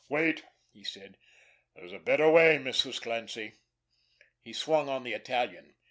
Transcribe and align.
"Wait!" 0.09 0.43
he 0.71 0.83
said. 0.83 1.15
"There's 1.75 1.93
a 1.93 1.99
better 1.99 2.27
way, 2.27 2.57
Mrs. 2.57 2.99
Clancy." 2.99 3.59
He 4.41 4.51
swung 4.51 4.89
on 4.89 5.03
the 5.03 5.13
Italian. 5.13 5.75